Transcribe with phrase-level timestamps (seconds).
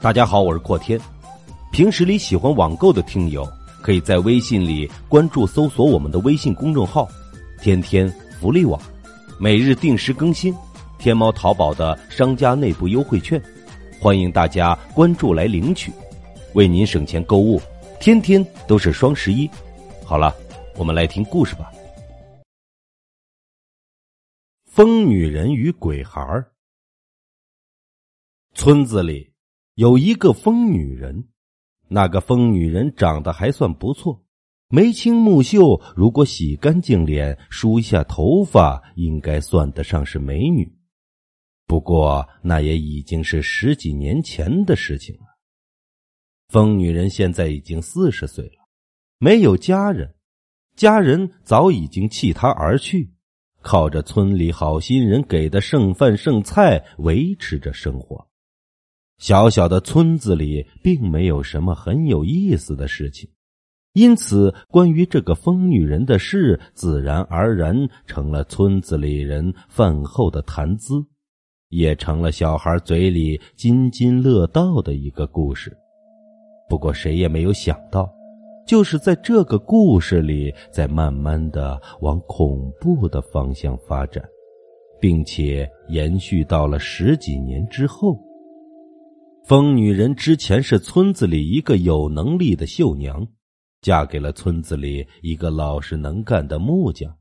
[0.00, 0.98] 大家好，我是阔天。
[1.72, 3.44] 平时里喜欢网购的听友，
[3.82, 7.08] 可以在微信里关注搜索我们的微信公众号
[7.60, 8.08] “天天
[8.40, 8.80] 福利网”，
[9.40, 10.54] 每日定时更新
[11.00, 13.42] 天猫、淘宝的商家内部优惠券，
[14.00, 15.92] 欢迎大家关注来领取，
[16.54, 17.60] 为您省钱购物，
[17.98, 19.50] 天天都是双十一。
[20.04, 20.32] 好了，
[20.76, 21.72] 我们来听故事吧。
[24.64, 26.48] 疯女人与鬼孩儿。
[28.54, 29.27] 村子里
[29.78, 31.28] 有一个疯女人，
[31.86, 34.24] 那个疯女人长得还算不错，
[34.68, 40.76] 眉清目秀，如果洗干净脸、梳一下头发，应该算得上是美女。
[41.68, 45.38] 不过那也已经是十几年前的事情了。
[46.48, 48.68] 疯女人现在已经四十岁了，
[49.20, 50.12] 没有家人，
[50.74, 53.12] 家人早已经弃她而去，
[53.62, 58.27] 靠着村里好心人给的剩饭剩菜维持着生活。
[59.18, 63.28] 小小的村子里并没有什么很有意思的事情，
[63.92, 71.04] 因此关于这个疯女人的事，自然而然成了村子里人饭后的谈资，
[71.68, 75.76] 也成了小孩嘴里津津乐道的一个故事。
[76.68, 78.08] 不过谁也没有想到，
[78.68, 84.22] 就是在这个故事里，在慢慢的往恐怖的方向发展，
[85.00, 88.16] 并且延续到了十几年之后。
[89.48, 93.26] 疯女人之前是村子里一个有能力的绣娘，
[93.80, 97.16] 嫁给了村子里一个老实能干的木匠。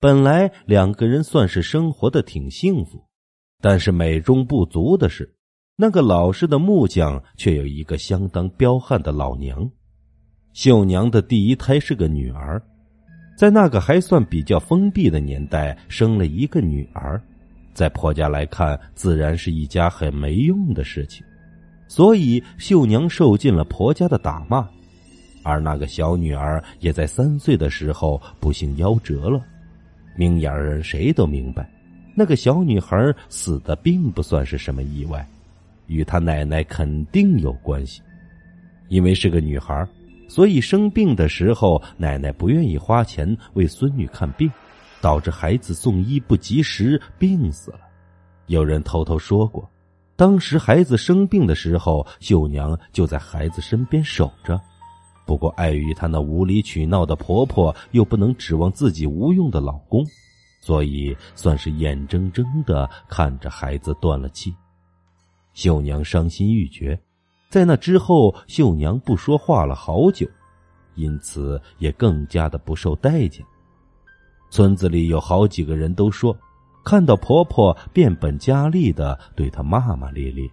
[0.00, 3.04] 本来两个人算是生活的挺幸福，
[3.62, 5.32] 但是美中不足的是，
[5.76, 9.70] 那个老实的木匠却有一个相当彪悍的老娘。
[10.52, 12.60] 绣娘的第一胎是个女儿，
[13.38, 17.22] 在那个还算比较封闭的年代，生了一个女儿，
[17.72, 21.24] 在婆家来看，自然是一家很没用的事情。
[21.90, 24.64] 所以，秀娘受尽了婆家的打骂，
[25.42, 29.44] 而那个小女儿也在三岁的时候不幸夭折了。
[30.14, 31.68] 明眼人谁都明白，
[32.14, 35.28] 那个小女孩死的并不算是什么意外，
[35.88, 38.00] 与她奶奶肯定有关系。
[38.86, 39.84] 因为是个女孩，
[40.28, 44.48] 所以生病的时候，奶奶不愿意花钱为孙女看病，
[45.00, 47.80] 导致孩子送医不及时，病死了。
[48.46, 49.68] 有人偷偷说过。
[50.20, 54.60] 当时孩子生病的时候，秀娘就在孩子身边守着。
[55.24, 60.04] 不过碍于她那无理取闹的婆婆，又不能指望自己无用的老公，
[60.60, 64.54] 所以算是眼睁睁的看着孩子断了气。
[65.54, 67.00] 秀娘伤心欲绝，
[67.48, 70.28] 在那之后，秀娘不说话了好久，
[70.96, 73.42] 因此也更加的不受待见。
[74.50, 76.36] 村子里有好几个人都说。
[76.84, 80.50] 看到婆婆变本加厉的对她骂骂咧咧，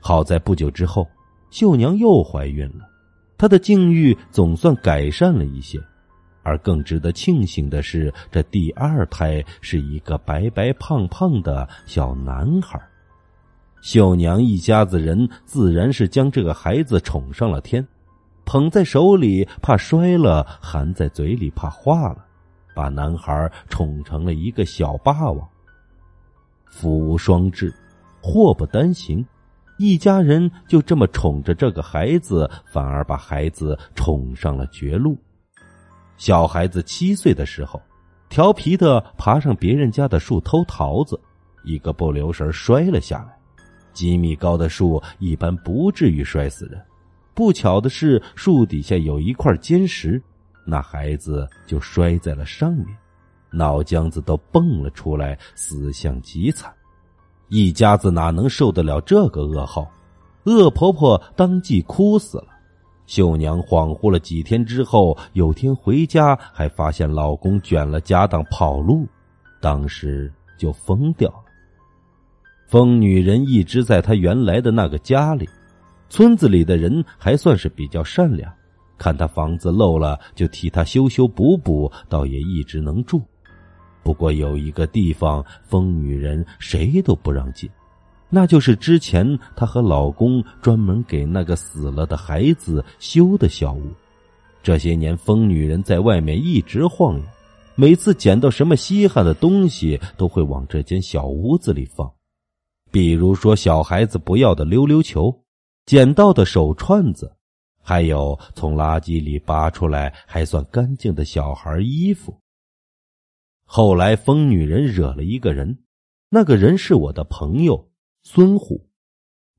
[0.00, 1.08] 好在不久之后，
[1.50, 2.88] 秀娘又怀孕了，
[3.38, 5.80] 她的境遇总算改善了一些。
[6.42, 12.78] 而更值得庆幸的是，这第二胎是一个白白胖胖的小男孩。
[13.80, 17.86] 秀娘一家子人自然是将这个孩子宠上了天，
[18.44, 22.23] 捧在手里怕摔了，含在嘴里怕化了。
[22.74, 25.48] 把男孩宠成了一个小霸王。
[26.66, 27.72] 福无双至，
[28.20, 29.24] 祸不单行，
[29.78, 35.16] 一家人就这么宠着这个孩子，反而把孩子宠上了绝路。
[36.16, 37.80] 小孩子七岁的时候，
[38.28, 41.20] 调皮的爬上别人家的树偷桃子，
[41.64, 43.36] 一个不留神摔了下来。
[43.92, 46.82] 几米高的树一般不至于摔死人，
[47.34, 50.20] 不巧的是树底下有一块尖石。
[50.64, 52.86] 那孩子就摔在了上面，
[53.50, 56.72] 脑浆子都蹦了出来，死相极惨。
[57.48, 59.90] 一家子哪能受得了这个噩耗？
[60.44, 62.48] 恶婆婆当即哭死了。
[63.06, 69.06] 秀娘恍惚了几天之后，有天回家还发现老公卷了家当跑路，
[69.60, 71.44] 当时就疯掉了。
[72.66, 75.46] 疯女人一直在她原来的那个家里，
[76.08, 78.50] 村子里的人还算是比较善良。
[78.96, 83.22] 看他房子漏了，就替他修修补补，倒也一直能住。
[84.02, 87.70] 不过有一个地方，疯女人谁都不让进，
[88.28, 93.90] 那就是之前她和老公专门给那个死了的孩子修的小屋。
[94.62, 97.22] 这些年，疯女人在外面一直晃悠，
[97.74, 102.10] 每次捡到什么稀罕的东西，都会往这间小屋子里放，
[102.90, 105.42] 比如说小孩子不要的溜溜球，
[105.86, 107.33] 捡到的手串子。
[107.84, 112.40] 还有从垃圾里扒出来还算干净的小孩衣服。
[113.64, 115.84] 后来疯女人惹了一个人，
[116.30, 117.90] 那个人是我的朋友
[118.22, 118.88] 孙虎。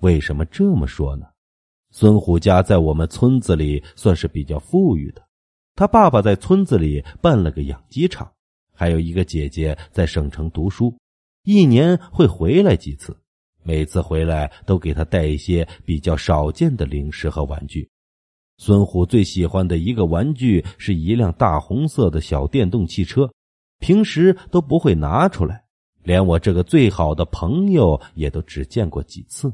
[0.00, 1.26] 为什么这么说呢？
[1.90, 5.26] 孙虎家在我们村子里算是比较富裕的，
[5.74, 8.30] 他爸爸在村子里办了个养鸡场，
[8.72, 10.94] 还有一个姐姐在省城读书，
[11.44, 13.16] 一年会回来几次，
[13.62, 17.88] 每次回来都给他带一些比较少见的零食和玩具。
[18.58, 23.30] 孙虎最喜欢的一个玩具是一辆大红色的小电动汽车，
[23.78, 25.64] 平时都不会拿出来，
[26.02, 29.52] 连我这个最好的朋友也都只见过几次。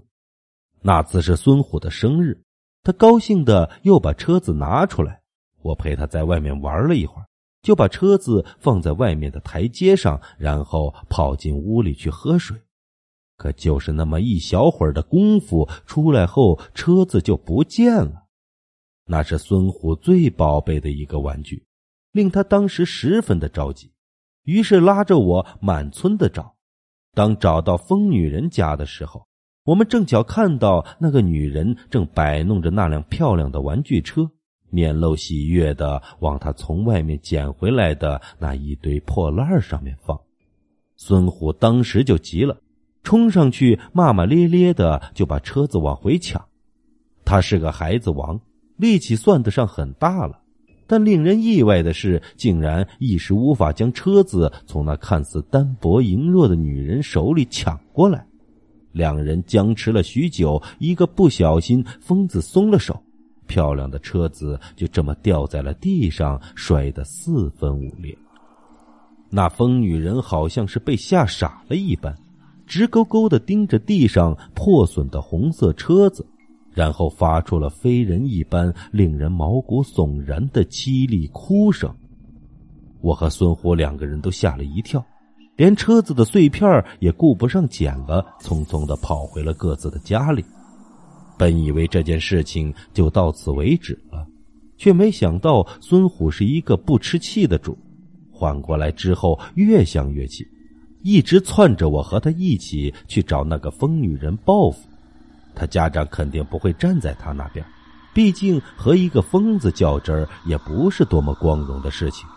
[0.81, 2.43] 那次是孙虎的生日，
[2.83, 5.21] 他高兴的又把车子拿出来，
[5.61, 7.27] 我陪他在外面玩了一会儿，
[7.63, 12.57] 就把车子放在外面的台阶上，然后跑进屋里去喝水。
[13.37, 18.24] 可就是那么一小会儿的功夫，出来后车子就不见了。
[19.07, 21.65] 那是孙虎最宝贝的一个玩具，
[22.13, 23.93] 令他当时十分的着急，
[24.45, 26.55] 于是拉着我满村的找。
[27.13, 29.27] 当找到疯女人家的时候，
[29.65, 34.31] 我们正巧看到那个女人正摆弄着那辆漂亮的玩具车，
[34.71, 40.21] 面露喜悦的往他从外面捡回来的那一堆破烂上面放。
[40.97, 42.59] 孙虎当时就急了，
[43.03, 46.49] 冲上去骂骂咧咧的就把车子往回抢。
[47.25, 48.41] 他是个孩子王。
[48.77, 50.41] 力气算得上很大了，
[50.87, 58.27] 但令人意外的是，竟然一时无法将车子从那看似单薄羸弱的女人手里抢过来。
[58.93, 63.03] 两人僵持了许久，一个不小心，疯子松了手，
[63.47, 68.17] 漂亮的车子就这么掉在了地上，摔得四分五裂。
[69.31, 72.17] 那疯女人好像是被吓傻了一般，
[72.67, 76.25] 直勾勾的盯着地上破损的红色车子。
[76.75, 81.95] 然后发出了非人一般、令人毛骨悚然的凄厉哭声。
[83.01, 85.05] 我和孙虎两个人都吓了一跳，
[85.57, 90.45] 连车子的碎片也顾不上捡了，匆匆的跑回了各自的家里。
[91.39, 94.27] 本以为这件事情就到此为止了，
[94.77, 97.77] 却没想到孙虎是一个不吃气的主，
[98.33, 100.47] 缓过来之后越想越气，
[101.03, 104.89] 一直撺着我和他一起去找那个疯女人报复。
[105.55, 107.65] 他家长肯定不会站在他那边，
[108.13, 112.29] 毕竟和一个疯子较真儿也不是多么光荣的事情。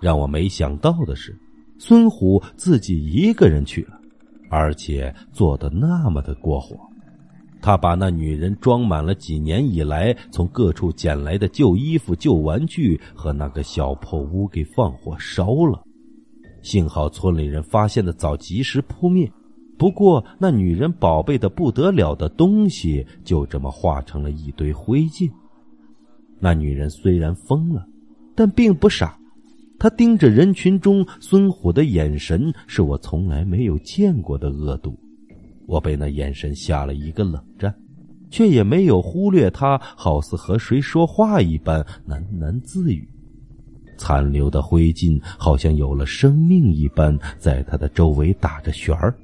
[0.00, 1.34] 让我没想到的是，
[1.78, 3.98] 孙虎自己一个人去了，
[4.50, 6.76] 而且做的那么的过火。
[7.62, 15.82] 他把那女人装满了几年以来从各处捡来的旧衣服、旧玩具和那个小破屋给放火烧了。
[16.62, 19.30] 幸好村里人发现的早，及时扑灭。
[19.76, 25.30] 不过，那女人宝贝的不得了的东西就这么化成了一堆灰烬。
[26.38, 27.86] 那女人虽然疯了，
[28.34, 29.18] 但并不傻。
[29.78, 34.96] 她盯着人群中孙虎的眼神，是我从来没有见过的恶毒。
[35.66, 37.74] 我被那眼神吓了一个冷战，
[38.30, 43.08] 却也没有忽略他，好似和谁说话一般喃喃自语。
[43.96, 49.14] 残留的灰烬好像有了生命一般，在他的周围打着旋儿。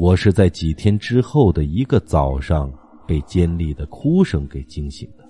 [0.00, 2.72] 我是在几天之后的一个早上
[3.06, 5.24] 被尖利的哭声给惊醒的，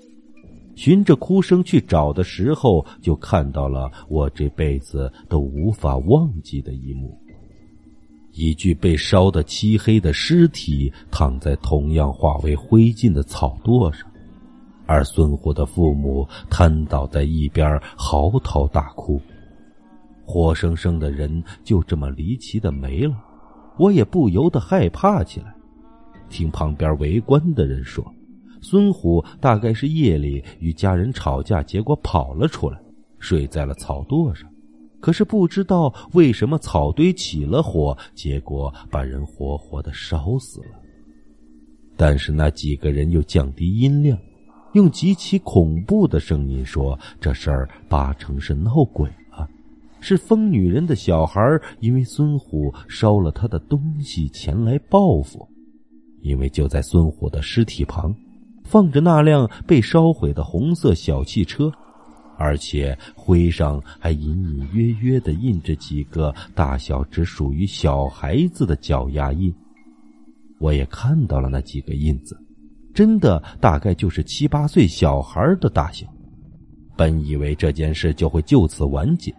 [0.76, 7.18] 循着哭声去找的时候，就看到了我这辈子都无法忘记的一幕：
[8.30, 14.08] 一具被烧得漆黑的尸体躺在同样化为灰烬的草垛上，
[14.86, 19.20] 而孙虎的父母瘫倒在一边嚎啕大哭，
[20.24, 23.16] 活生生的人就这么离奇的没了。
[23.80, 25.54] 我也不由得害怕起来，
[26.28, 28.04] 听旁边围观的人说，
[28.60, 32.78] 孙虎大概是夜里与家人吵架，结果跑了出来，
[33.18, 34.46] 睡在了草垛上。
[35.00, 40.78] 可是不知道为什么草堆起了火，结果把人活活的烧死了。
[41.96, 44.18] 但是那几个人又降低音量，
[44.74, 49.10] 用极其恐怖的声音说：“这事儿八成是闹鬼。”
[50.00, 51.40] 是疯女人的小孩，
[51.80, 55.48] 因为孙虎烧了他的东西前来报复。
[56.22, 58.14] 因为就在孙虎的尸体旁，
[58.64, 61.72] 放着那辆被烧毁的红色小汽车，
[62.36, 69.50] 而且灰上还隐隐约约的印着几个大小只属于小孩子的脚丫印。
[70.58, 72.36] 我也看到了那几个印子，
[72.92, 76.06] 真的大概就是七八岁小孩的大小。
[76.98, 79.34] 本以为这件事就会就此完结。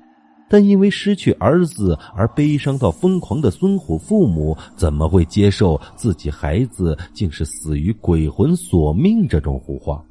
[0.51, 10.03] 但因为失去儿子而悲伤到疯狂的孙虎父母，怎么会接受自己孩子竟是死于鬼魂索命这种胡话？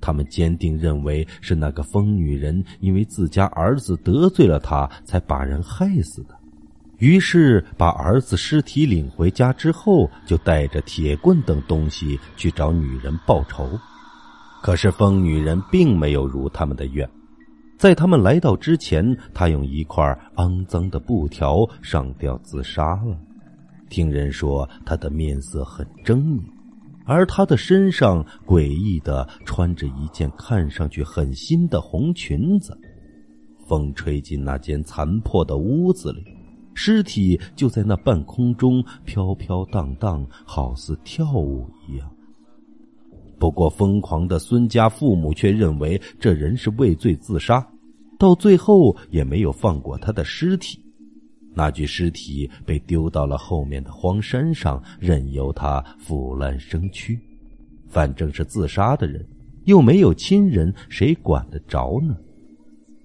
[0.00, 6.36] 他们坚定认为是那个疯女人因为自家儿子得罪了她，才把人害死的。
[6.98, 13.68] 于是把儿子尸体领回家之后，就带着铁棍等东西去找女人报仇。
[14.62, 17.08] 可是疯女人并没有如他们的愿，
[17.82, 20.04] 在他们来到之前，他用一块
[20.36, 23.18] 肮脏的布条上吊自杀了。
[23.90, 26.40] 听人说，他的面色很狰狞。
[27.04, 32.78] 而他的身上诡异的穿着一件看上去很新的红裙子，
[33.66, 36.22] 风吹进那间残破的屋子里，
[36.74, 42.08] 尸体就在那半空中飘飘荡荡，好似跳舞一样。
[43.40, 47.66] 不过，疯狂的孙家父母却认为这人是畏罪自杀，
[48.22, 50.78] 到最后也没有放过他的尸体。
[51.52, 57.18] 那具尸体被丢到了后面的荒山上，任由他腐烂生蛆。
[57.88, 59.26] 反正是自杀的人，
[59.64, 62.16] 又没有亲人，谁管得着呢？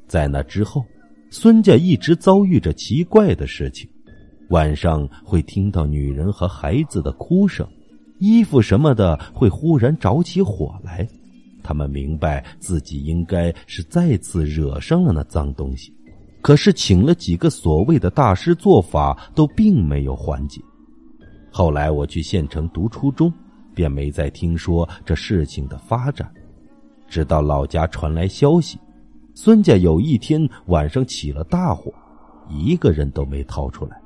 [0.07, 0.85] 在那之后，
[1.31, 3.89] 孙家一直遭遇着奇怪的事情：
[4.49, 7.67] 晚上会听到女人和孩子的哭声，
[8.19, 11.09] 衣服什么的会忽然着起火来。
[11.67, 15.93] 他们明白自己应该是再次惹上了那脏东西。
[16.41, 20.61] 可是，请了几个所谓的大师做法，都并没有缓解。
[21.51, 23.33] 后来我去县城读初中，
[23.75, 26.31] 便没再听说这事情的发展。
[27.05, 28.79] 直到老家传来消息，
[29.33, 31.91] 孙家有一天晚上起了大火，
[32.49, 33.99] 一个人都没逃出来。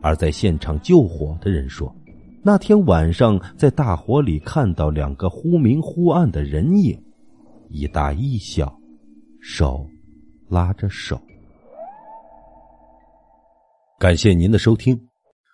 [0.00, 1.92] 而在现场救火的人说，
[2.42, 6.98] 那天晚上在大火里看到两个忽明忽暗的人影，
[7.68, 8.74] 一大一小，
[9.42, 9.86] 手
[10.48, 11.20] 拉着手。
[13.98, 14.98] 感谢您的收听，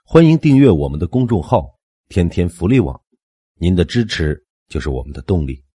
[0.04, 1.66] 欢迎订阅我们的公众号
[2.08, 3.00] “天天福利网”，
[3.58, 5.65] 您的支持就是我们的动力。